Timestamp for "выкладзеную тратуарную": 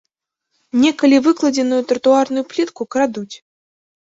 1.27-2.43